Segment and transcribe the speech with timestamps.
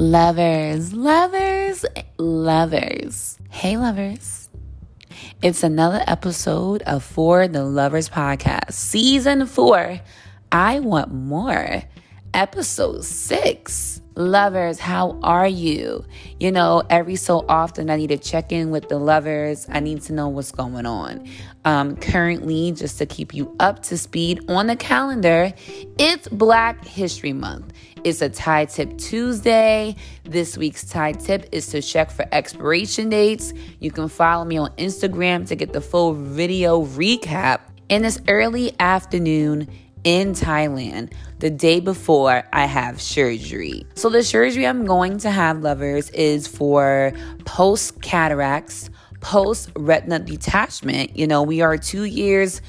[0.00, 1.84] Lovers, lovers,
[2.16, 3.38] lovers.
[3.50, 4.48] Hey, lovers.
[5.42, 10.00] It's another episode of For the Lovers Podcast, Season 4.
[10.50, 11.82] I Want More,
[12.34, 14.00] Episode 6.
[14.14, 16.04] Lovers, how are you?
[16.38, 19.66] You know, every so often I need to check in with the lovers.
[19.68, 21.26] I need to know what's going on.
[21.64, 25.52] Um, currently, just to keep you up to speed on the calendar,
[25.98, 27.72] it's Black History Month.
[28.04, 29.96] It's a tie tip Tuesday.
[30.24, 33.52] This week's tie tip is to check for expiration dates.
[33.80, 37.60] You can follow me on Instagram to get the full video recap.
[37.88, 39.66] In this early afternoon,
[40.04, 43.86] in Thailand the day before I have surgery.
[43.94, 47.12] So, the surgery I'm going to have, lovers, is for
[47.44, 48.90] post cataracts,
[49.20, 51.16] post retina detachment.
[51.16, 52.60] You know, we are two years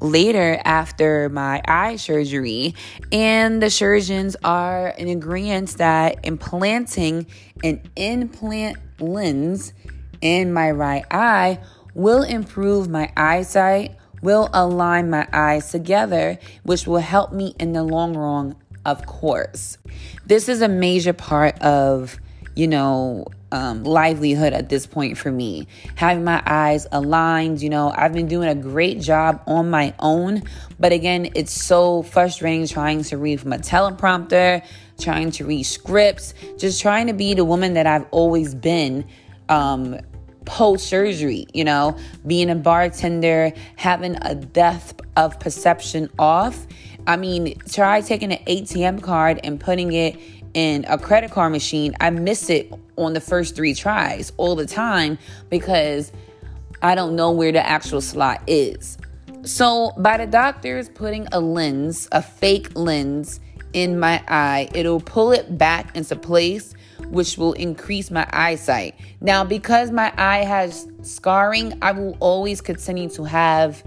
[0.00, 2.74] later after my eye surgery,
[3.12, 7.26] and the surgeons are in agreement that implanting
[7.62, 9.72] an implant lens
[10.20, 11.60] in my right eye
[11.94, 17.84] will improve my eyesight will align my eyes together, which will help me in the
[17.84, 19.78] long run, of course.
[20.26, 22.18] This is a major part of,
[22.56, 25.68] you know, um, livelihood at this point for me.
[25.94, 30.42] Having my eyes aligned, you know, I've been doing a great job on my own,
[30.80, 34.64] but again, it's so frustrating trying to read from a teleprompter,
[34.98, 39.04] trying to read scripts, just trying to be the woman that I've always been.
[39.50, 40.00] Um,
[40.44, 46.66] post surgery, you know, being a bartender, having a depth of perception off.
[47.06, 50.18] I mean, try taking an ATM card and putting it
[50.54, 51.94] in a credit card machine.
[52.00, 55.18] I miss it on the first three tries all the time
[55.50, 56.12] because
[56.80, 58.98] I don't know where the actual slot is.
[59.42, 63.40] So, by the doctors putting a lens, a fake lens
[63.74, 66.74] in my eye, it'll pull it back into place
[67.10, 68.94] which will increase my eyesight.
[69.20, 73.82] Now, because my eye has scarring, I will always continue to have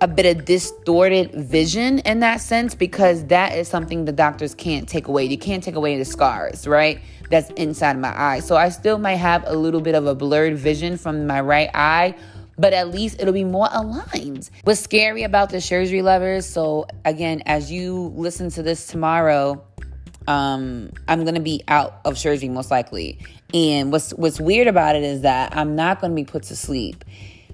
[0.00, 4.88] a bit of distorted vision in that sense because that is something the doctors can't
[4.88, 5.24] take away.
[5.24, 7.00] You can't take away the scars, right?
[7.30, 8.40] That's inside my eye.
[8.40, 11.68] So I still might have a little bit of a blurred vision from my right
[11.74, 12.14] eye,
[12.56, 14.48] but at least it'll be more aligned.
[14.64, 16.46] What's scary about the surgery lovers?
[16.46, 19.62] So again, as you listen to this tomorrow,
[20.26, 23.18] um, I'm gonna be out of surgery most likely.
[23.52, 27.04] And what's what's weird about it is that I'm not gonna be put to sleep.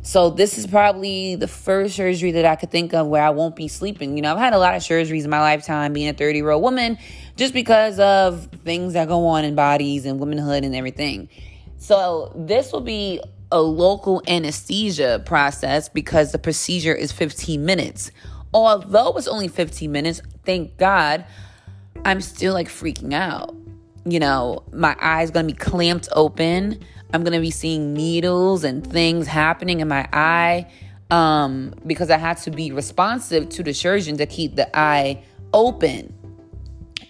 [0.03, 3.56] So this is probably the first surgery that I could think of where I won't
[3.56, 4.16] be sleeping.
[4.16, 6.50] You know, I've had a lot of surgeries in my lifetime being a 30 year
[6.50, 6.97] old woman
[7.34, 11.28] just because of things that go on in bodies and womanhood and everything.
[11.78, 18.10] So this will be a local anesthesia process because the procedure is 15 minutes.
[18.55, 21.25] Although it's only 15 minutes, thank God
[22.05, 23.57] I'm still like freaking out.
[24.05, 26.79] You know, my eyes gonna be clamped open.
[27.12, 30.71] I'm gonna be seeing needles and things happening in my eye
[31.11, 36.12] um, because I had to be responsive to the surgeon to keep the eye open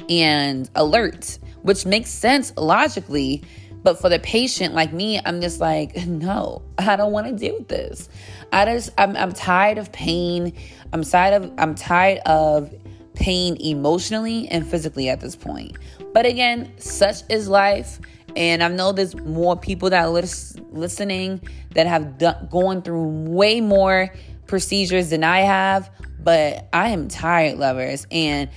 [0.08, 3.42] and alert, which makes sense logically.
[3.82, 7.58] But for the patient like me, I'm just like, no, I don't want to deal
[7.58, 8.08] with this.
[8.52, 10.52] I just, I'm, I'm tired of pain.
[10.92, 12.74] I'm tired of, I'm tired of
[13.16, 15.76] pain emotionally and physically at this point.
[16.12, 17.98] But again, such is life.
[18.36, 21.40] And I know there's more people that are lis- listening
[21.74, 22.18] that have
[22.50, 24.10] going through way more
[24.46, 25.90] procedures than I have.
[26.22, 28.06] But I am tired, lovers.
[28.10, 28.50] And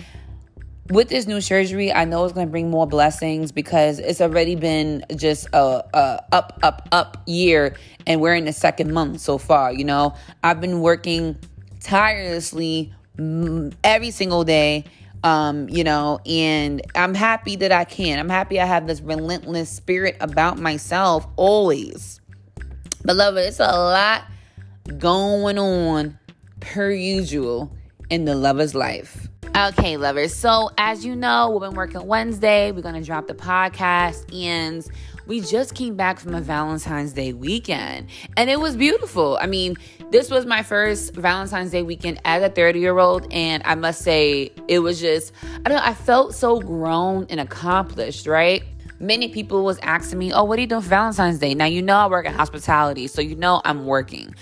[0.89, 4.55] with this new surgery, I know it's going to bring more blessings because it's already
[4.55, 7.75] been just a, a, up, up, up year,
[8.07, 9.71] and we're in the second month so far.
[9.71, 11.37] You know, I've been working
[11.79, 12.91] tirelessly
[13.83, 14.85] every single day
[15.23, 18.19] um you know and i'm happy that i can.
[18.19, 22.21] I'm happy i have this relentless spirit about myself always.
[23.03, 24.23] But love it's a lot
[24.97, 26.17] going on
[26.59, 27.75] per usual
[28.09, 29.27] in the lover's life.
[29.55, 30.33] Okay lovers.
[30.33, 32.71] So as you know we've been working wednesday.
[32.71, 34.87] We're gonna drop the podcast and
[35.29, 39.37] we just came back from a Valentine's Day weekend and it was beautiful.
[39.39, 39.75] I mean,
[40.09, 44.01] this was my first Valentine's Day weekend as a 30 year old, and I must
[44.01, 48.63] say, it was just, I don't know, I felt so grown and accomplished, right?
[48.99, 51.81] Many people was asking me, "Oh, what are you doing for Valentine's Day?" Now you
[51.81, 54.35] know I work in hospitality, so you know I'm working.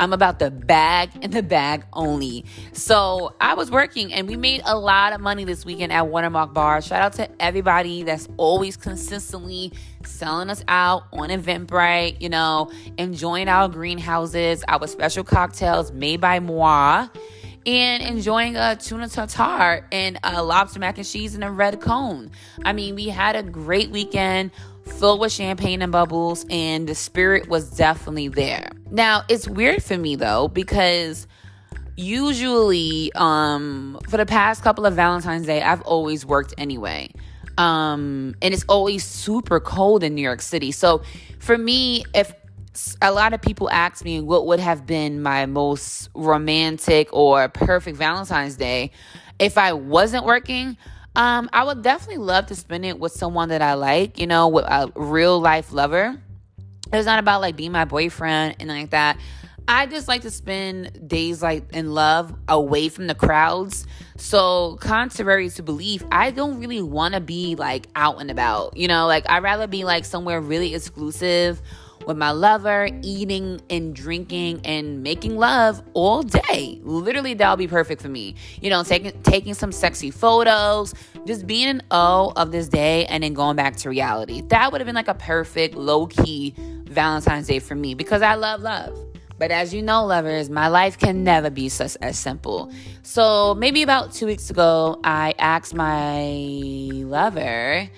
[0.00, 2.44] I'm about the bag and the bag only.
[2.72, 6.54] So I was working, and we made a lot of money this weekend at Watermark
[6.54, 6.82] Bar.
[6.82, 9.72] Shout out to everybody that's always consistently
[10.04, 12.20] selling us out on Eventbrite.
[12.20, 17.08] You know, enjoying our greenhouses, our special cocktails made by Moi
[17.66, 22.30] and enjoying a tuna tartare and a lobster mac and cheese and a red cone.
[22.64, 24.50] I mean, we had a great weekend
[24.84, 28.70] filled with champagne and bubbles, and the spirit was definitely there.
[28.90, 31.26] Now, it's weird for me though, because
[31.96, 37.10] usually um for the past couple of Valentine's Day, I've always worked anyway.
[37.56, 40.72] Um and it's always super cold in New York City.
[40.72, 41.02] So
[41.38, 42.34] for me, if
[43.00, 47.96] a lot of people ask me what would have been my most romantic or perfect
[47.96, 48.90] Valentine's Day
[49.38, 50.76] if I wasn't working.
[51.16, 54.48] Um, I would definitely love to spend it with someone that I like, you know,
[54.48, 56.20] with a real life lover.
[56.92, 59.18] It's not about like being my boyfriend and like that.
[59.66, 63.86] I just like to spend days like in love away from the crowds.
[64.16, 68.76] So, contrary to belief, I don't really want to be like out and about.
[68.76, 71.62] You know, like I'd rather be like somewhere really exclusive
[72.06, 76.80] with my lover, eating and drinking and making love all day.
[76.82, 78.34] Literally, that'll be perfect for me.
[78.60, 80.94] You know, taking taking some sexy photos,
[81.26, 84.42] just being in awe of this day and then going back to reality.
[84.42, 86.54] That would have been like a perfect low key
[86.84, 88.98] Valentine's Day for me because I love love.
[89.36, 92.72] But as you know, lovers, my life can never be such as simple.
[93.02, 96.22] So maybe about two weeks ago, I asked my
[97.04, 97.90] lover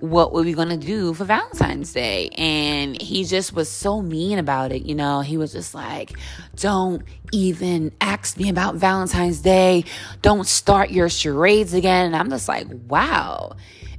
[0.00, 2.28] what were we gonna do for Valentine's Day?
[2.36, 5.20] And he just was so mean about it, you know.
[5.20, 6.12] He was just like,
[6.56, 7.02] Don't
[7.32, 9.84] even ask me about Valentine's Day.
[10.22, 12.06] Don't start your charades again.
[12.06, 13.56] And I'm just like, wow.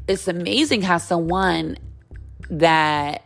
[0.07, 1.78] It's amazing how someone
[2.50, 3.25] that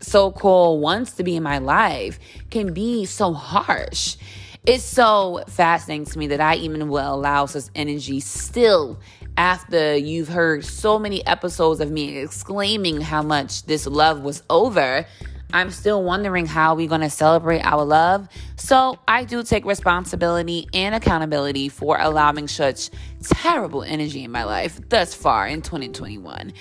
[0.00, 2.18] so called wants to be in my life
[2.50, 4.16] can be so harsh.
[4.64, 8.98] It's so fascinating to me that I even will allow such energy still
[9.36, 15.06] after you've heard so many episodes of me exclaiming how much this love was over,
[15.52, 18.28] I'm still wondering how we're going to celebrate our love.
[18.56, 22.90] So I do take responsibility and accountability for allowing such
[23.22, 26.52] terrible energy in my life thus far in 2021.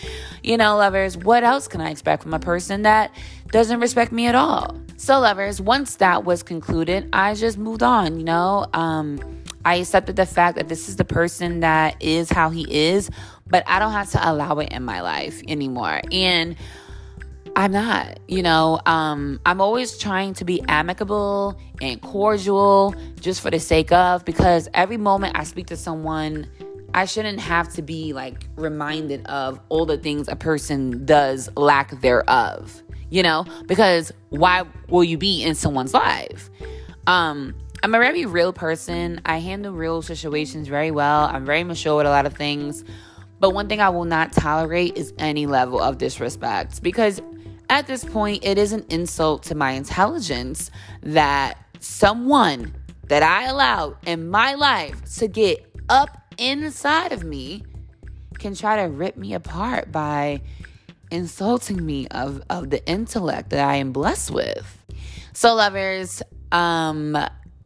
[0.43, 3.11] You know, lovers, what else can I expect from a person that
[3.51, 4.79] doesn't respect me at all?
[4.97, 8.65] So, lovers, once that was concluded, I just moved on, you know.
[8.73, 9.19] Um,
[9.65, 13.09] I accepted the fact that this is the person that is how he is,
[13.47, 16.01] but I don't have to allow it in my life anymore.
[16.11, 16.55] And
[17.55, 23.49] I'm not, you know, um, I'm always trying to be amicable and cordial just for
[23.49, 26.47] the sake of, because every moment I speak to someone,
[26.93, 31.99] I shouldn't have to be like reminded of all the things a person does lack
[32.01, 36.49] thereof, you know, because why will you be in someone's life?
[37.07, 39.21] Um, I'm a very real person.
[39.25, 41.25] I handle real situations very well.
[41.25, 42.83] I'm very mature with a lot of things.
[43.39, 47.21] But one thing I will not tolerate is any level of disrespect because
[47.69, 50.71] at this point, it is an insult to my intelligence
[51.03, 52.73] that someone
[53.03, 57.61] that I allowed in my life to get up inside of me
[58.39, 60.41] can try to rip me apart by
[61.11, 64.83] insulting me of, of the intellect that I am blessed with.
[65.33, 67.15] So, lovers, um,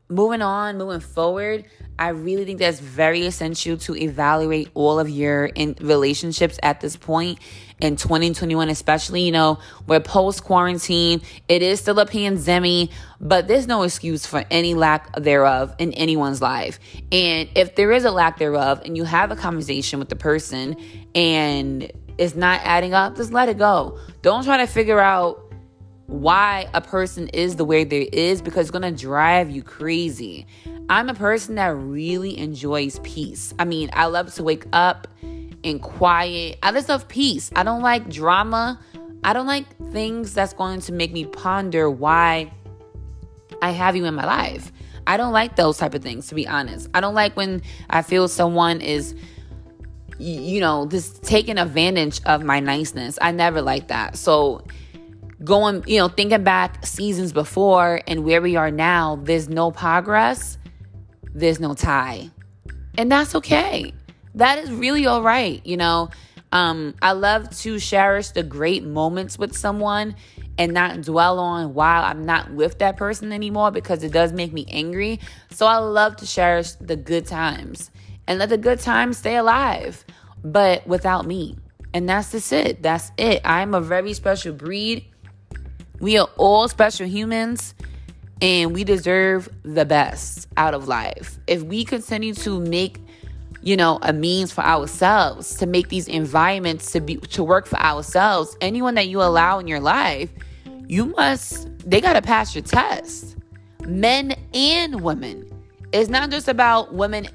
[0.09, 1.65] moving on, moving forward,
[1.99, 6.95] I really think that's very essential to evaluate all of your in relationships at this
[6.95, 7.39] point
[7.81, 11.21] in 2021, especially, you know, we're post quarantine.
[11.47, 12.89] It is still a pandemic,
[13.19, 16.79] but there's no excuse for any lack thereof in anyone's life.
[17.11, 20.75] And if there is a lack thereof and you have a conversation with the person
[21.13, 23.99] and it's not adding up, just let it go.
[24.21, 25.48] Don't try to figure out
[26.09, 30.47] why a person is the way they is because it's gonna drive you crazy.
[30.89, 33.53] I'm a person that really enjoys peace.
[33.59, 35.07] I mean, I love to wake up
[35.63, 36.57] and quiet.
[36.63, 37.51] I just love peace.
[37.55, 38.79] I don't like drama.
[39.23, 42.51] I don't like things that's going to make me ponder why
[43.61, 44.71] I have you in my life.
[45.05, 46.89] I don't like those type of things to be honest.
[46.91, 49.13] I don't like when I feel someone is
[50.17, 53.17] you know, just taking advantage of my niceness.
[53.21, 54.17] I never like that.
[54.17, 54.65] So
[55.43, 60.57] going, you know, thinking back seasons before and where we are now, there's no progress,
[61.33, 62.29] there's no tie.
[62.97, 63.93] And that's okay.
[64.35, 66.09] That is really all right, you know.
[66.51, 70.15] Um, I love to cherish the great moments with someone
[70.57, 74.51] and not dwell on why I'm not with that person anymore because it does make
[74.51, 75.19] me angry.
[75.51, 77.91] So I love to cherish the good times
[78.27, 80.03] and let the good times stay alive,
[80.43, 81.55] but without me.
[81.93, 82.83] And that's just it.
[82.83, 83.41] That's it.
[83.45, 85.05] I'm a very special breed.
[85.99, 87.73] We are all special humans
[88.41, 91.39] and we deserve the best out of life.
[91.47, 92.99] If we continue to make
[93.61, 97.77] you know a means for ourselves to make these environments to be to work for
[97.77, 100.31] ourselves anyone that you allow in your life
[100.87, 103.37] you must they got to pass your test.
[103.85, 105.49] Men and women.
[105.91, 107.27] It's not just about women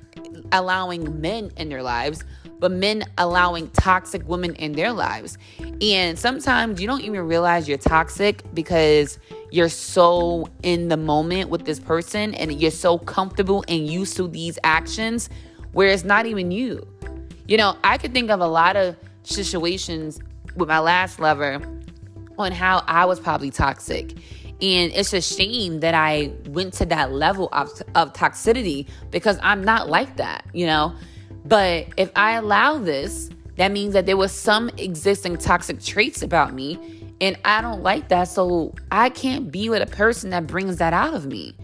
[0.53, 2.23] allowing men in their lives,
[2.65, 5.37] but men allowing toxic women in their lives.
[5.83, 9.19] And sometimes you don't even realize you're toxic because
[9.51, 14.29] you're so in the moment with this person and you're so comfortable and used to
[14.29, 15.29] these actions
[15.73, 16.89] where it's not even you.
[17.47, 20.19] You know, I could think of a lot of situations
[20.57, 21.61] with my last lover
[22.39, 24.13] on how I was probably toxic.
[24.63, 29.63] And it's a shame that I went to that level of, of toxicity because I'm
[29.63, 30.95] not like that, you know?
[31.45, 36.55] But if I allow this, that means that there was some existing toxic traits about
[36.55, 36.79] me
[37.21, 38.25] and I don't like that.
[38.25, 41.57] So I can't be with a person that brings that out of me.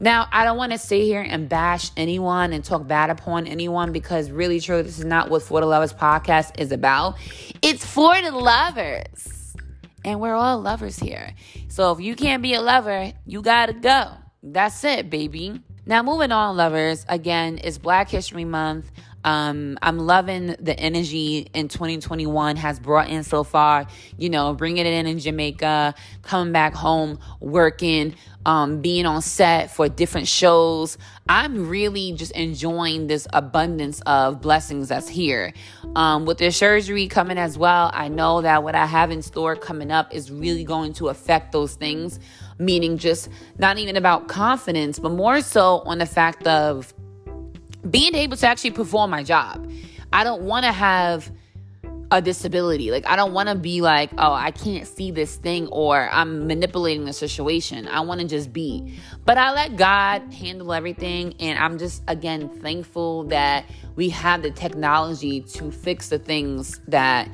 [0.00, 3.92] Now, I don't want to sit here and bash anyone and talk bad upon anyone
[3.92, 7.16] because really, true, this is not what For the Lovers podcast is about.
[7.62, 9.56] It's for the lovers.
[10.04, 11.32] And we're all lovers here.
[11.68, 14.08] So if you can't be a lover, you got to go.
[14.42, 15.62] That's it, baby.
[15.86, 17.04] Now, moving on, lovers.
[17.10, 18.90] Again, it's Black History Month.
[19.22, 23.86] Um, I'm loving the energy in 2021 has brought in so far.
[24.16, 28.14] You know, bringing it in in Jamaica, coming back home, working,
[28.46, 30.96] um, being on set for different shows.
[31.28, 35.52] I'm really just enjoying this abundance of blessings that's here.
[35.96, 39.54] Um, with the surgery coming as well, I know that what I have in store
[39.54, 42.20] coming up is really going to affect those things.
[42.58, 46.94] Meaning, just not even about confidence, but more so on the fact of
[47.88, 49.70] being able to actually perform my job.
[50.12, 51.30] I don't want to have
[52.10, 52.90] a disability.
[52.90, 56.46] Like, I don't want to be like, oh, I can't see this thing or I'm
[56.46, 57.88] manipulating the situation.
[57.88, 58.96] I want to just be.
[59.24, 61.34] But I let God handle everything.
[61.40, 67.28] And I'm just, again, thankful that we have the technology to fix the things that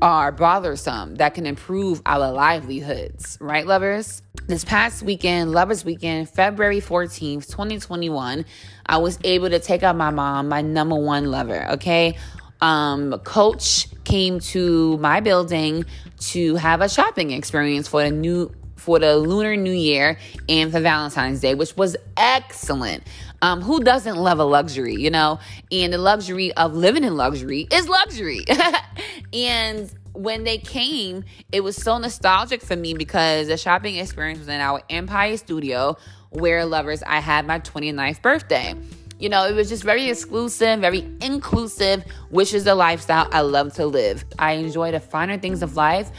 [0.00, 4.22] are bothersome that can improve our livelihoods, right, lovers?
[4.46, 8.44] This past weekend, Lovers Weekend, February 14th, 2021,
[8.86, 12.16] I was able to take out my mom, my number one lover, okay?
[12.60, 15.84] Um, coach came to my building
[16.18, 20.18] to have a shopping experience for the new for the Lunar New Year
[20.48, 23.02] and for Valentine's Day, which was excellent.
[23.40, 25.38] Um, who doesn't love a luxury, you know?
[25.70, 28.44] And the luxury of living in luxury is luxury.
[29.32, 34.48] and when they came, it was so nostalgic for me because the shopping experience was
[34.48, 35.96] in our Empire studio
[36.30, 38.74] where lovers I had my 29th birthday.
[39.18, 43.72] You know, it was just very exclusive, very inclusive, which is the lifestyle I love
[43.74, 44.24] to live.
[44.38, 46.10] I enjoy the finer things of life.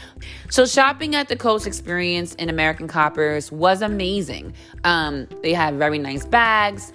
[0.50, 4.52] So, shopping at the Coach Experience in American Coppers was amazing.
[4.84, 6.92] Um, they had very nice bags.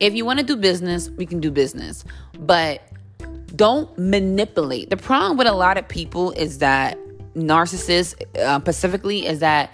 [0.00, 2.04] If you want to do business, we can do business.
[2.38, 2.82] But
[3.54, 4.90] don't manipulate.
[4.90, 6.98] The problem with a lot of people is that
[7.34, 9.72] narcissists, uh, specifically, is that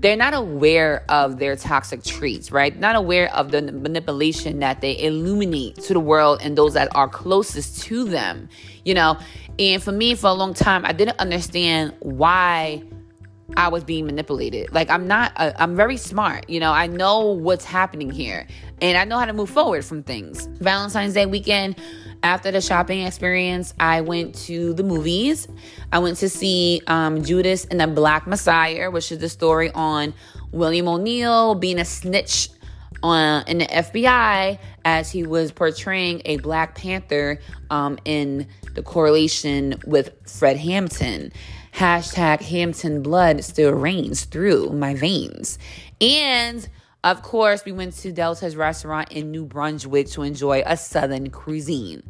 [0.00, 2.78] they're not aware of their toxic traits, right?
[2.78, 7.08] Not aware of the manipulation that they illuminate to the world and those that are
[7.08, 8.48] closest to them,
[8.84, 9.18] you know?
[9.58, 12.82] And for me, for a long time, I didn't understand why
[13.56, 14.72] I was being manipulated.
[14.72, 16.72] Like, I'm not, uh, I'm very smart, you know?
[16.72, 18.46] I know what's happening here
[18.80, 20.46] and I know how to move forward from things.
[20.60, 21.76] Valentine's Day weekend,
[22.22, 25.48] after the shopping experience, I went to the movies.
[25.92, 30.14] I went to see um, Judas and the Black Messiah, which is the story on
[30.52, 32.50] William O'Neill being a snitch
[33.02, 39.74] on, in the FBI as he was portraying a Black Panther um, in the correlation
[39.86, 41.32] with Fred Hampton.
[41.72, 45.58] Hashtag Hampton blood still rains through my veins.
[46.00, 46.68] And
[47.04, 52.02] of course, we went to Delta's restaurant in New Brunswick to enjoy a Southern cuisine.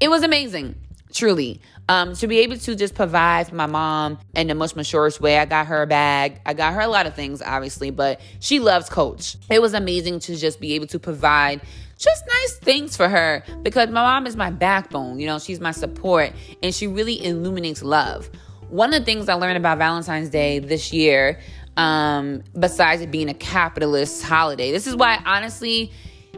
[0.00, 0.76] It was amazing,
[1.12, 1.60] truly.
[1.88, 5.38] Um, to be able to just provide for my mom in the most maturest way.
[5.38, 6.40] I got her a bag.
[6.46, 9.36] I got her a lot of things, obviously, but she loves Coach.
[9.50, 11.60] It was amazing to just be able to provide
[11.98, 15.18] just nice things for her because my mom is my backbone.
[15.18, 16.32] You know, she's my support
[16.62, 18.30] and she really illuminates love.
[18.70, 21.40] One of the things I learned about Valentine's Day this year
[21.76, 24.72] um, besides it being a capitalist holiday.
[24.72, 25.92] This is why, honestly,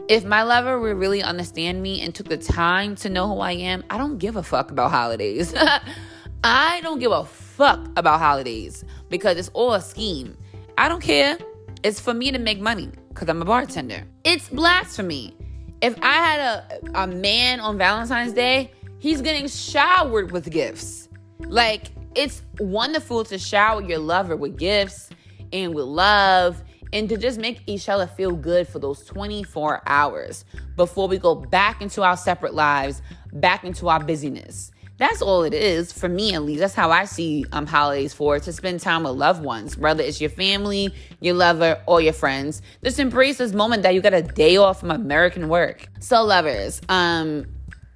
[0.07, 3.53] if my lover would really understand me and took the time to know who I
[3.53, 5.53] am, I don't give a fuck about holidays.
[6.43, 10.37] I don't give a fuck about holidays because it's all a scheme.
[10.77, 11.37] I don't care.
[11.83, 14.03] It's for me to make money because I'm a bartender.
[14.23, 15.35] It's blasphemy.
[15.81, 21.09] If I had a, a man on Valentine's Day, he's getting showered with gifts.
[21.39, 25.09] Like, it's wonderful to shower your lover with gifts
[25.53, 30.45] and with love and to just make each other feel good for those 24 hours
[30.75, 33.01] before we go back into our separate lives,
[33.33, 34.71] back into our busyness.
[34.97, 36.59] That's all it is for me, at least.
[36.59, 40.21] That's how I see um, holidays for to spend time with loved ones, whether it's
[40.21, 42.61] your family, your lover, or your friends.
[42.83, 45.87] Just embrace this moment that you got a day off from American work.
[45.99, 47.45] So, lovers, um,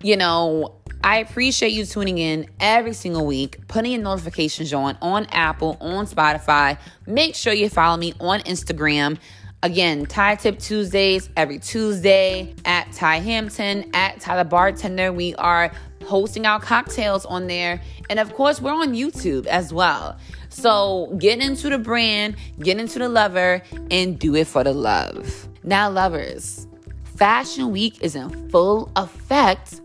[0.02, 5.25] you know, I appreciate you tuning in every single week, putting your notifications on on
[5.32, 6.77] Apple, on Spotify.
[7.06, 9.18] Make sure you follow me on Instagram.
[9.63, 15.12] Again, Tiy Tip Tuesdays every Tuesday at Tiy Hampton, at Tyler Bartender.
[15.12, 15.72] We are
[16.06, 17.82] hosting our cocktails on there.
[18.10, 20.18] And of course, we're on YouTube as well.
[20.50, 23.62] So get into the brand, get into the lover,
[23.92, 25.48] and do it for the love.
[25.63, 26.68] Now, lovers,
[27.16, 29.82] Fashion Week is in full effect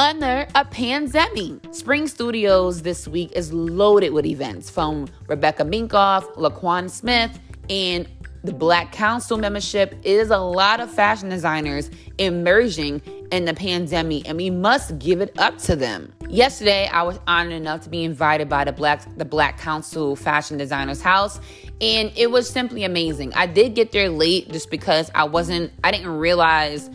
[0.00, 1.60] under a pandemic.
[1.72, 7.38] Spring Studios this week is loaded with events from Rebecca Minkoff, LaQuan Smith,
[7.68, 8.08] and
[8.42, 14.38] the Black Council membership is a lot of fashion designers emerging in the pandemic, and
[14.38, 16.10] we must give it up to them.
[16.30, 20.56] Yesterday, I was honored enough to be invited by the Black the Black Council Fashion
[20.56, 21.38] Designers House,
[21.82, 23.34] and it was simply amazing.
[23.34, 26.88] I did get there late just because I wasn't I didn't realize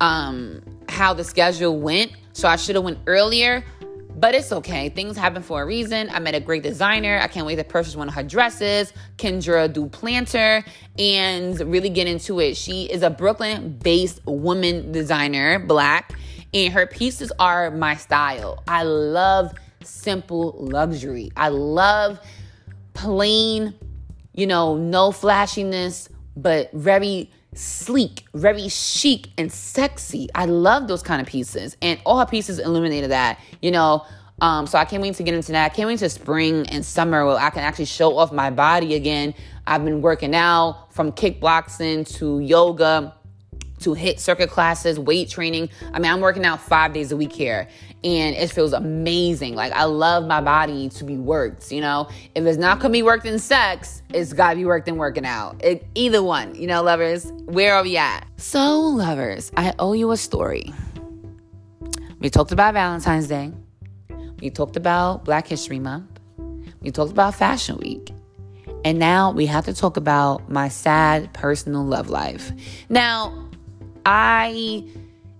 [0.00, 3.64] um, how the schedule went, so I should have went earlier.
[4.18, 4.88] But it's okay.
[4.88, 6.08] Things happen for a reason.
[6.10, 7.20] I met a great designer.
[7.22, 10.66] I can't wait to purchase one of her dresses, Kendra Duplantier,
[10.98, 12.56] and really get into it.
[12.56, 16.14] She is a Brooklyn based woman designer, black,
[16.54, 18.62] and her pieces are my style.
[18.66, 19.52] I love
[19.82, 21.30] simple luxury.
[21.36, 22.18] I love
[22.94, 23.74] plain,
[24.32, 30.28] you know, no flashiness, but very sleek, very chic and sexy.
[30.34, 31.76] I love those kind of pieces.
[31.82, 34.04] And all her pieces illuminated that, you know.
[34.40, 35.64] Um, so I can't wait to get into that.
[35.64, 38.94] I can't wait to spring and summer where I can actually show off my body
[38.94, 39.34] again.
[39.66, 43.14] I've been working out from kickboxing to yoga
[43.80, 45.68] to HIIT circuit classes, weight training.
[45.92, 47.68] I mean, I'm working out five days a week here
[48.04, 49.54] and it feels amazing.
[49.54, 52.08] Like, I love my body to be worked, you know?
[52.34, 55.62] If it's not gonna be worked in sex, it's gotta be worked in working out.
[55.64, 58.26] It, either one, you know, lovers, where are we at?
[58.36, 60.72] So, lovers, I owe you a story.
[62.20, 63.52] We talked about Valentine's Day,
[64.40, 66.20] we talked about Black History Month,
[66.80, 68.12] we talked about Fashion Week.
[68.84, 72.52] And now we have to talk about my sad personal love life.
[72.88, 73.45] Now,
[74.06, 74.84] I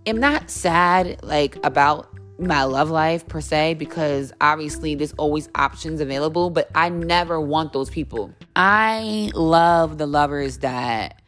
[0.07, 6.01] am not sad like about my love life per se because obviously there's always options
[6.01, 8.35] available, but I never want those people.
[8.57, 11.23] I love the lovers that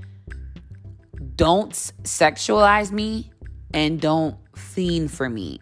[1.37, 1.73] don't
[2.03, 3.31] sexualize me
[3.73, 5.61] and don't fiend for me.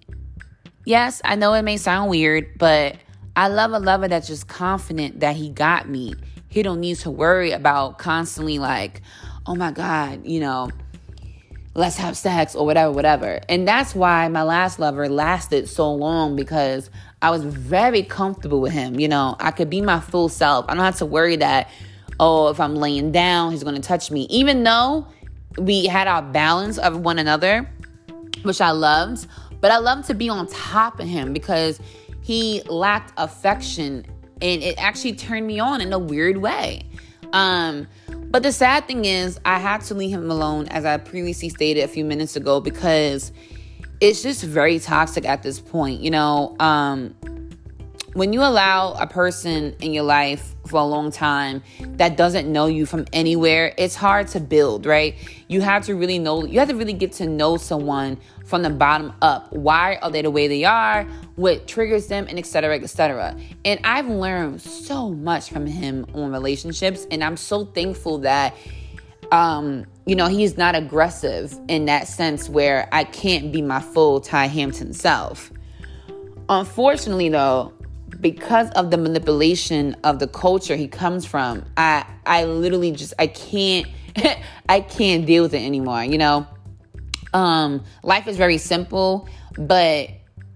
[0.86, 2.96] Yes, I know it may sound weird, but
[3.36, 6.14] I love a lover that's just confident that he got me.
[6.48, 9.02] He don't need to worry about constantly like,
[9.46, 10.70] oh my God, you know,
[11.76, 13.38] let's have sex or whatever, whatever.
[13.50, 18.72] And that's why my last lover lasted so long because I was very comfortable with
[18.72, 18.98] him.
[18.98, 20.64] You know, I could be my full self.
[20.68, 21.70] I don't have to worry that,
[22.18, 24.26] oh, if I'm laying down, he's going to touch me.
[24.30, 25.06] Even though
[25.58, 27.70] we had our balance of one another,
[28.42, 29.26] which I loved,
[29.60, 31.78] but I loved to be on top of him because
[32.22, 34.06] he lacked affection
[34.40, 36.86] and it actually turned me on in a weird way.
[37.32, 37.86] Um,
[38.36, 41.80] but the sad thing is, I had to leave him alone, as I previously stated
[41.84, 43.32] a few minutes ago, because
[44.02, 46.02] it's just very toxic at this point.
[46.02, 47.14] You know, um,
[48.12, 51.62] when you allow a person in your life for a long time
[51.96, 55.14] that doesn't know you from anywhere, it's hard to build, right?
[55.48, 58.70] You have to really know, you have to really get to know someone from the
[58.70, 59.52] bottom up.
[59.52, 61.04] Why are they the way they are?
[61.34, 62.76] What triggers them, and etc.
[62.76, 63.36] etc.
[63.64, 68.54] And I've learned so much from him on relationships, and I'm so thankful that
[69.32, 74.20] um, you know, he's not aggressive in that sense where I can't be my full
[74.20, 75.50] Tiy Hampton self.
[76.48, 77.72] Unfortunately, though,
[78.20, 83.26] because of the manipulation of the culture he comes from, I I literally just I
[83.26, 83.88] can't
[84.68, 86.46] I can't deal with it anymore, you know?
[87.36, 90.08] Um, life is very simple, but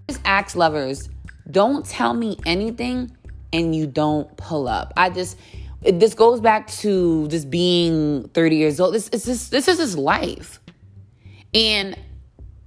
[0.09, 1.09] just ask lovers,
[1.51, 3.15] don't tell me anything
[3.53, 4.91] and you don't pull up.
[4.97, 5.37] I just
[5.83, 8.95] this goes back to just being 30 years old.
[8.95, 10.59] This is just this is his life.
[11.53, 11.95] And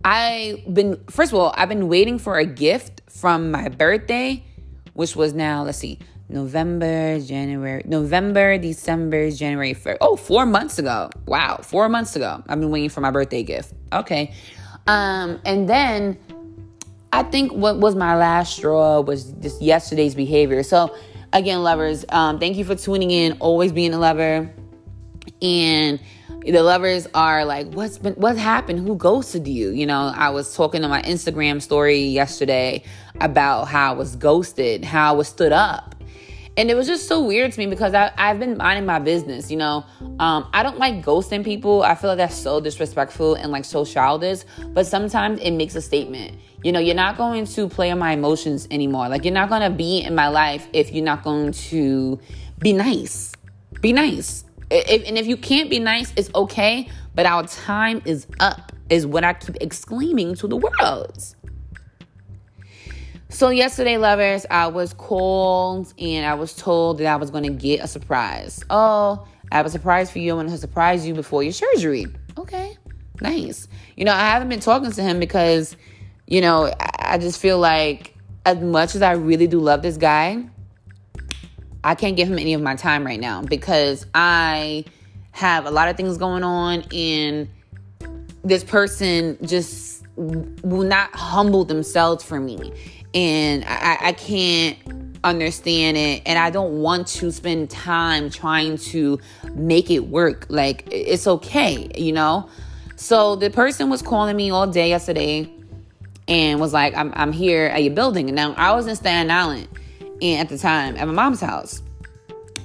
[0.04, 4.44] I've been first of all, I've been waiting for a gift from my birthday,
[4.92, 5.98] which was now, let's see,
[6.34, 9.98] November, January, November, December, January, first.
[10.00, 11.08] Oh, four months ago.
[11.26, 12.42] Wow, four months ago.
[12.48, 13.72] I've been waiting for my birthday gift.
[13.92, 14.34] Okay.
[14.88, 16.18] Um, and then
[17.12, 20.64] I think what was my last straw was just yesterday's behavior.
[20.64, 20.94] So
[21.32, 24.52] again, lovers, um, thank you for tuning in, always being a lover.
[25.40, 26.00] And
[26.42, 28.80] the lovers are like, what's been, what happened?
[28.80, 29.70] Who ghosted you?
[29.70, 32.82] You know, I was talking on my Instagram story yesterday
[33.20, 35.93] about how I was ghosted, how I was stood up.
[36.56, 39.50] And it was just so weird to me because I, I've been minding my business,
[39.50, 39.84] you know.
[40.20, 41.82] Um, I don't like ghosting people.
[41.82, 44.44] I feel like that's so disrespectful and like so childish.
[44.68, 46.38] But sometimes it makes a statement.
[46.62, 49.08] You know, you're not going to play on my emotions anymore.
[49.08, 52.20] Like, you're not going to be in my life if you're not going to
[52.60, 53.32] be nice.
[53.80, 54.44] Be nice.
[54.70, 56.88] If, and if you can't be nice, it's okay.
[57.16, 61.34] But our time is up, is what I keep exclaiming to the world.
[63.34, 67.50] So, yesterday, lovers, I was called and I was told that I was going to
[67.50, 68.62] get a surprise.
[68.70, 70.34] Oh, I have a surprise for you.
[70.34, 72.06] I want to surprise you before your surgery.
[72.38, 72.76] Okay,
[73.20, 73.66] nice.
[73.96, 75.76] You know, I haven't been talking to him because,
[76.28, 78.14] you know, I just feel like
[78.46, 80.44] as much as I really do love this guy,
[81.82, 84.84] I can't give him any of my time right now because I
[85.32, 87.48] have a lot of things going on and
[88.44, 92.72] this person just will not humble themselves for me
[93.14, 94.76] and I, I can't
[95.22, 99.18] understand it and I don't want to spend time trying to
[99.54, 100.46] make it work.
[100.48, 102.48] Like it's okay, you know?
[102.96, 105.50] So the person was calling me all day yesterday
[106.28, 108.28] and was like, I'm, I'm here at your building.
[108.28, 109.68] And now I was in Staten Island
[110.20, 111.82] and at the time at my mom's house.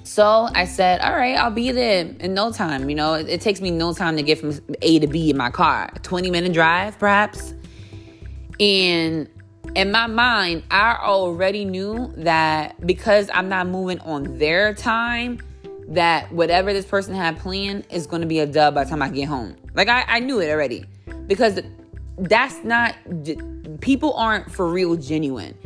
[0.03, 2.89] So I said, all right, I'll be there in no time.
[2.89, 5.37] You know, it, it takes me no time to get from A to B in
[5.37, 7.53] my car, 20 minute drive perhaps.
[8.59, 9.29] And
[9.75, 15.39] in my mind, I already knew that because I'm not moving on their time,
[15.89, 19.01] that whatever this person had planned is going to be a dub by the time
[19.01, 19.55] I get home.
[19.73, 20.85] Like I, I knew it already
[21.27, 21.59] because
[22.17, 22.95] that's not
[23.81, 25.57] people aren't for real genuine.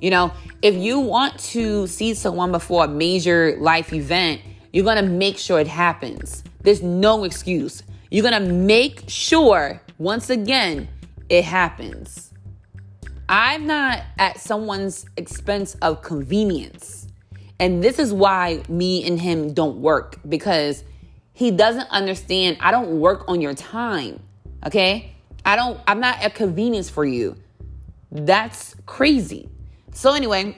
[0.00, 4.40] You know, if you want to see someone before a major life event,
[4.72, 6.44] you're going to make sure it happens.
[6.62, 7.82] There's no excuse.
[8.10, 10.88] You're going to make sure once again
[11.28, 12.32] it happens.
[13.28, 17.08] I'm not at someone's expense of convenience.
[17.58, 20.84] And this is why me and him don't work because
[21.32, 24.20] he doesn't understand I don't work on your time.
[24.64, 25.12] Okay?
[25.44, 27.36] I don't I'm not a convenience for you.
[28.12, 29.48] That's crazy.
[29.92, 30.56] So anyway,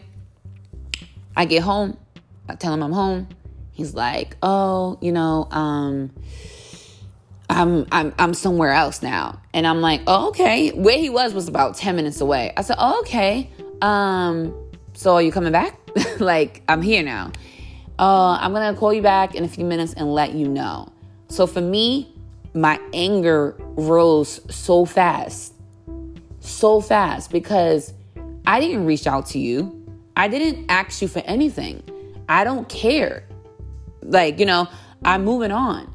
[1.37, 1.97] I get home.
[2.49, 3.29] I tell him I'm home.
[3.73, 6.11] He's like, "Oh, you know, um
[7.51, 9.41] I'm I'm I'm somewhere else now.
[9.55, 10.71] And I'm like, oh, okay.
[10.71, 12.53] Where he was was about 10 minutes away.
[12.57, 13.51] I said, oh, okay.
[13.81, 14.55] Um,
[14.93, 15.79] so are you coming back?
[16.21, 17.33] like, I'm here now.
[17.99, 20.93] Uh, I'm gonna call you back in a few minutes and let you know.
[21.29, 22.15] So for me,
[22.55, 25.55] my anger rose so fast.
[26.41, 27.93] So fast because
[28.47, 29.75] I didn't reach out to you.
[30.17, 31.83] I didn't ask you for anything.
[32.29, 33.25] I don't care.
[34.03, 34.69] Like, you know,
[35.05, 35.93] I'm moving on.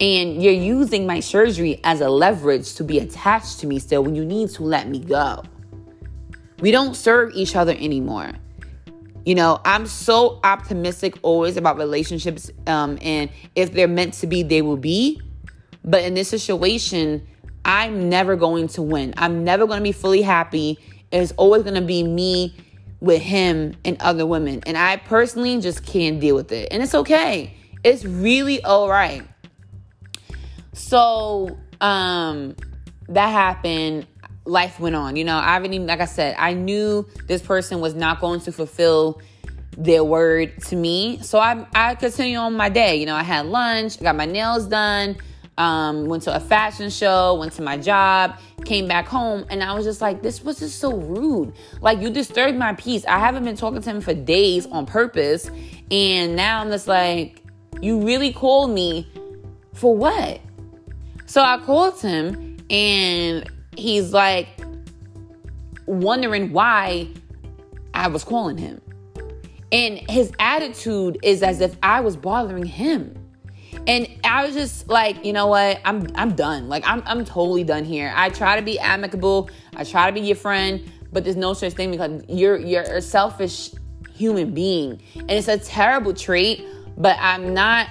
[0.00, 4.14] And you're using my surgery as a leverage to be attached to me still when
[4.14, 5.42] you need to let me go.
[6.60, 8.32] We don't serve each other anymore.
[9.24, 12.50] You know, I'm so optimistic always about relationships.
[12.66, 15.20] Um, and if they're meant to be, they will be.
[15.84, 17.26] But in this situation,
[17.64, 19.14] I'm never going to win.
[19.16, 20.78] I'm never going to be fully happy.
[21.10, 22.54] It's always going to be me
[23.00, 24.60] with him and other women.
[24.66, 26.68] And I personally just can't deal with it.
[26.70, 27.54] And it's okay.
[27.82, 29.26] It's really all right.
[30.76, 32.54] So um
[33.08, 34.06] that happened.
[34.44, 35.16] Life went on.
[35.16, 38.40] You know, I haven't even like I said, I knew this person was not going
[38.40, 39.20] to fulfill
[39.76, 41.18] their word to me.
[41.22, 42.96] So I I continued on my day.
[42.96, 45.16] You know, I had lunch, got my nails done,
[45.58, 49.74] um, went to a fashion show, went to my job, came back home, and I
[49.74, 51.54] was just like, this was just so rude.
[51.80, 53.04] Like you disturbed my peace.
[53.06, 55.50] I haven't been talking to him for days on purpose,
[55.90, 57.42] and now I'm just like,
[57.80, 59.10] you really called me
[59.72, 60.40] for what?
[61.26, 64.48] So I called him and he's like
[65.86, 67.08] wondering why
[67.94, 68.80] I was calling him.
[69.72, 73.14] And his attitude is as if I was bothering him.
[73.86, 75.80] And I was just like, you know what?
[75.84, 76.68] I'm I'm done.
[76.68, 78.12] Like I'm I'm totally done here.
[78.16, 79.50] I try to be amicable.
[79.76, 83.02] I try to be your friend, but there's no such thing because you're you're a
[83.02, 83.70] selfish
[84.14, 85.02] human being.
[85.14, 86.64] And it's a terrible trait,
[86.96, 87.88] but I'm not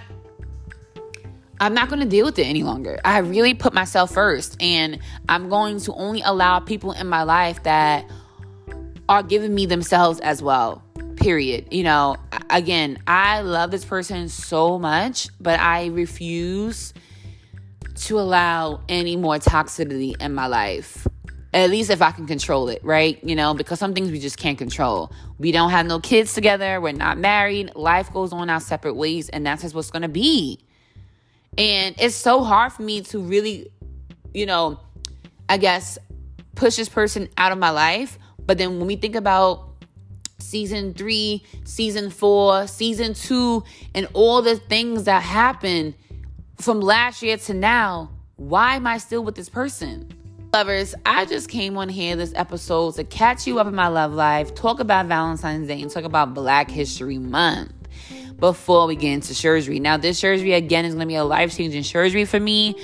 [1.59, 2.99] I'm not going to deal with it any longer.
[3.05, 7.63] I really put myself first, and I'm going to only allow people in my life
[7.63, 8.05] that
[9.07, 10.83] are giving me themselves as well.
[11.15, 11.67] Period.
[11.71, 12.17] You know,
[12.49, 16.93] again, I love this person so much, but I refuse
[17.95, 21.07] to allow any more toxicity in my life.
[21.53, 23.23] At least if I can control it, right?
[23.23, 25.09] You know, because some things we just can't control.
[25.37, 26.81] We don't have no kids together.
[26.81, 27.73] We're not married.
[27.75, 30.64] Life goes on our separate ways, and that's just what's going to be.
[31.57, 33.71] And it's so hard for me to really,
[34.33, 34.79] you know,
[35.47, 35.97] I guess
[36.55, 38.17] push this person out of my life.
[38.45, 39.69] But then when we think about
[40.39, 43.63] season three, season four, season two,
[43.93, 45.95] and all the things that happened
[46.57, 50.09] from last year to now, why am I still with this person?
[50.53, 54.13] Lovers, I just came on here this episode to catch you up in my love
[54.13, 57.73] life, talk about Valentine's Day, and talk about Black History Month
[58.37, 59.79] before we get into surgery.
[59.79, 62.75] Now, this surgery again is going to be a life changing surgery for me.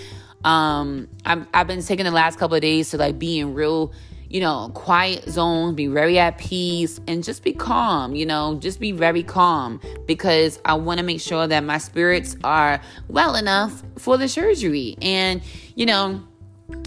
[0.44, 3.94] Um, i have been taking the last couple of days to like be in real
[4.32, 8.80] you know, quiet zone, be very at peace, and just be calm, you know, just
[8.80, 13.84] be very calm because I want to make sure that my spirits are well enough
[13.98, 14.96] for the surgery.
[15.02, 15.42] And,
[15.76, 16.24] you know,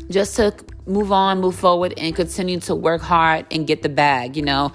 [0.09, 0.55] just to
[0.87, 4.72] move on, move forward, and continue to work hard and get the bag, you know.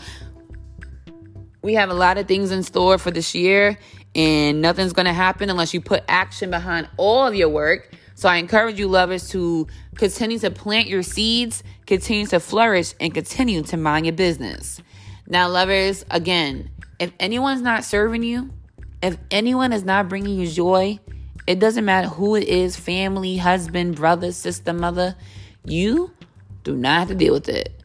[1.62, 3.78] We have a lot of things in store for this year,
[4.16, 7.94] and nothing's going to happen unless you put action behind all of your work.
[8.16, 13.14] So I encourage you, lovers, to continue to plant your seeds, continue to flourish, and
[13.14, 14.82] continue to mind your business.
[15.28, 16.70] Now, lovers, again,
[17.00, 18.52] if anyone's not serving you,
[19.02, 21.00] if anyone is not bringing you joy,
[21.48, 25.16] it doesn't matter who it is family, husband, brother, sister, mother
[25.66, 26.12] you
[26.64, 27.84] do not have to deal with it.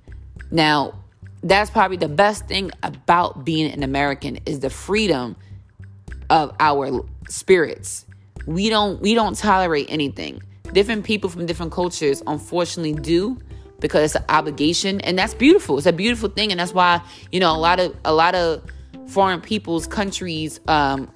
[0.51, 1.04] Now,
[1.45, 5.37] that's probably the best thing about being an American is the freedom
[6.31, 8.07] of our spirits
[8.47, 10.43] we don't we don't tolerate anything.
[10.73, 13.39] Different people from different cultures unfortunately do
[13.81, 15.79] because it's an obligation and that's beautiful.
[15.79, 17.01] It's a beautiful thing and that's why,
[17.33, 18.63] you know, a lot of a lot of
[19.09, 21.11] foreign people's countries um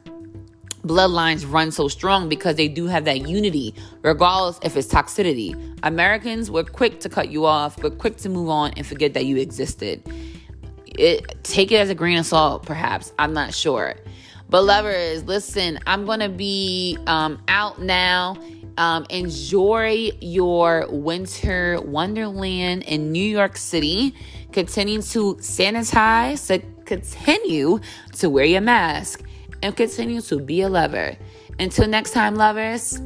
[0.83, 5.55] bloodlines run so strong because they do have that unity, regardless if it's toxicity.
[5.83, 9.27] Americans, we're quick to cut you off, we're quick to move on and forget that
[9.27, 10.03] you existed.
[10.87, 13.13] It, take it as a grain of salt, perhaps.
[13.19, 13.95] I'm not sure.
[14.51, 18.37] But lovers, listen, I'm gonna be um, out now.
[18.79, 24.15] Um, enjoy your winter wonderland in New York City.
[24.53, 27.81] Continue to sanitize, to continue
[28.15, 29.23] to wear your mask,
[29.63, 31.17] and continue to be a lover.
[31.59, 33.01] Until next time, lovers,